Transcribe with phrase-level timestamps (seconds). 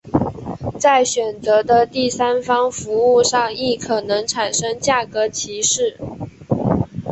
[0.79, 5.95] 在选择的第三方服务上亦可能产生价格歧视。